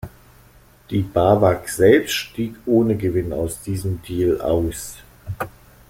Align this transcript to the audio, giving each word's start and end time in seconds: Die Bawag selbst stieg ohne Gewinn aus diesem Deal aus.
Die 0.89 1.03
Bawag 1.03 1.67
selbst 1.69 2.13
stieg 2.15 2.55
ohne 2.65 2.97
Gewinn 2.97 3.31
aus 3.33 3.61
diesem 3.61 4.01
Deal 4.01 4.41
aus. 4.41 4.95